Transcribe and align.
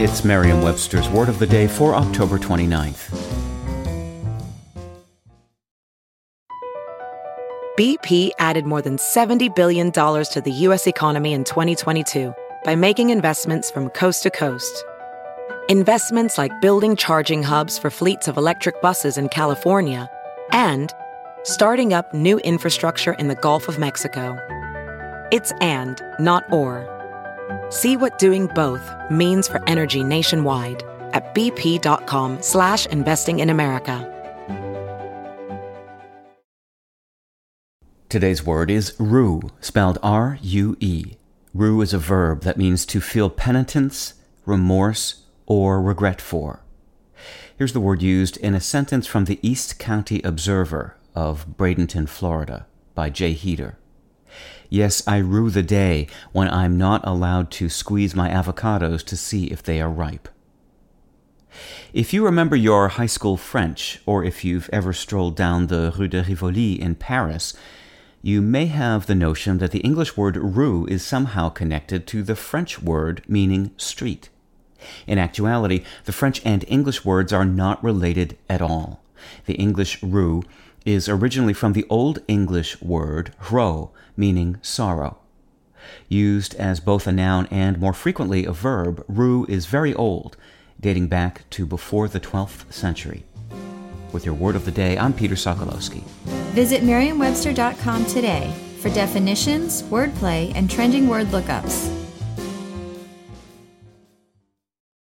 It's 0.00 0.24
Merriam 0.24 0.62
Webster's 0.62 1.08
Word 1.08 1.28
of 1.28 1.40
the 1.40 1.46
Day 1.48 1.66
for 1.66 1.92
October 1.92 2.38
29th. 2.38 3.08
BP 7.76 8.30
added 8.38 8.64
more 8.64 8.80
than 8.80 8.96
$70 8.96 9.56
billion 9.56 9.90
to 9.90 10.42
the 10.44 10.52
U.S. 10.52 10.86
economy 10.86 11.32
in 11.32 11.42
2022 11.42 12.32
by 12.62 12.76
making 12.76 13.10
investments 13.10 13.72
from 13.72 13.88
coast 13.88 14.22
to 14.22 14.30
coast. 14.30 14.84
Investments 15.68 16.38
like 16.38 16.60
building 16.60 16.94
charging 16.94 17.42
hubs 17.42 17.76
for 17.76 17.90
fleets 17.90 18.28
of 18.28 18.36
electric 18.36 18.80
buses 18.80 19.18
in 19.18 19.28
California 19.30 20.08
and 20.52 20.94
starting 21.42 21.92
up 21.92 22.14
new 22.14 22.38
infrastructure 22.38 23.14
in 23.14 23.26
the 23.26 23.34
Gulf 23.34 23.66
of 23.66 23.80
Mexico. 23.80 24.38
It's 25.32 25.52
and, 25.60 26.00
not 26.20 26.44
or. 26.52 26.97
See 27.70 27.96
what 27.96 28.18
doing 28.18 28.46
both 28.54 28.90
means 29.10 29.46
for 29.46 29.62
energy 29.68 30.02
nationwide 30.02 30.82
at 31.12 31.34
bp.com 31.34 32.42
slash 32.42 32.86
investing 32.86 33.40
in 33.40 33.50
America. 33.50 34.14
Today's 38.08 38.42
word 38.42 38.70
is 38.70 38.94
rue, 38.98 39.42
spelled 39.60 39.98
R-U-E. 40.02 41.16
Rue 41.52 41.80
is 41.82 41.92
a 41.92 41.98
verb 41.98 42.40
that 42.40 42.56
means 42.56 42.86
to 42.86 43.02
feel 43.02 43.28
penitence, 43.28 44.14
remorse, 44.46 45.24
or 45.44 45.82
regret 45.82 46.18
for. 46.20 46.62
Here's 47.58 47.74
the 47.74 47.80
word 47.80 48.00
used 48.00 48.38
in 48.38 48.54
a 48.54 48.60
sentence 48.60 49.06
from 49.06 49.26
the 49.26 49.38
East 49.42 49.78
County 49.78 50.22
Observer 50.22 50.96
of 51.14 51.46
Bradenton, 51.58 52.08
Florida, 52.08 52.66
by 52.94 53.10
Jay 53.10 53.34
Heater. 53.34 53.76
Yes, 54.68 55.06
I 55.06 55.18
rue 55.18 55.50
the 55.50 55.62
day 55.62 56.08
when 56.32 56.48
I'm 56.48 56.76
not 56.76 57.06
allowed 57.06 57.50
to 57.52 57.68
squeeze 57.68 58.14
my 58.14 58.28
avocados 58.28 59.04
to 59.06 59.16
see 59.16 59.46
if 59.46 59.62
they 59.62 59.80
are 59.80 59.90
ripe. 59.90 60.28
If 61.92 62.12
you 62.12 62.24
remember 62.24 62.56
your 62.56 62.88
high 62.88 63.06
school 63.06 63.36
French, 63.36 64.00
or 64.06 64.22
if 64.22 64.44
you've 64.44 64.70
ever 64.72 64.92
strolled 64.92 65.36
down 65.36 65.66
the 65.66 65.92
Rue 65.96 66.08
de 66.08 66.22
Rivoli 66.22 66.80
in 66.80 66.94
Paris, 66.94 67.54
you 68.20 68.42
may 68.42 68.66
have 68.66 69.06
the 69.06 69.14
notion 69.14 69.58
that 69.58 69.70
the 69.70 69.80
English 69.80 70.16
word 70.16 70.36
rue 70.36 70.86
is 70.86 71.04
somehow 71.04 71.48
connected 71.48 72.06
to 72.08 72.22
the 72.22 72.36
French 72.36 72.82
word 72.82 73.22
meaning 73.26 73.70
street. 73.76 74.28
In 75.06 75.18
actuality, 75.18 75.84
the 76.04 76.12
French 76.12 76.44
and 76.44 76.64
English 76.68 77.04
words 77.04 77.32
are 77.32 77.44
not 77.44 77.82
related 77.82 78.36
at 78.48 78.62
all. 78.62 79.02
The 79.46 79.54
English 79.54 80.02
rue 80.02 80.42
is 80.84 81.08
originally 81.08 81.52
from 81.52 81.72
the 81.72 81.86
Old 81.88 82.20
English 82.28 82.80
word 82.80 83.34
ro, 83.50 83.90
meaning 84.16 84.58
sorrow. 84.62 85.18
Used 86.08 86.54
as 86.54 86.80
both 86.80 87.06
a 87.06 87.12
noun 87.12 87.46
and 87.50 87.78
more 87.78 87.92
frequently 87.92 88.44
a 88.44 88.52
verb, 88.52 89.04
rue 89.08 89.46
is 89.48 89.66
very 89.66 89.94
old, 89.94 90.36
dating 90.80 91.08
back 91.08 91.48
to 91.50 91.66
before 91.66 92.08
the 92.08 92.20
12th 92.20 92.72
century. 92.72 93.24
With 94.12 94.24
your 94.24 94.34
word 94.34 94.56
of 94.56 94.64
the 94.64 94.70
day, 94.70 94.96
I'm 94.98 95.12
Peter 95.12 95.34
Sokolowski. 95.34 96.02
Visit 96.54 96.82
merriam-webster.com 96.82 98.06
today 98.06 98.54
for 98.80 98.88
definitions, 98.90 99.82
wordplay, 99.84 100.52
and 100.54 100.70
trending 100.70 101.08
word 101.08 101.26
lookups. 101.28 101.97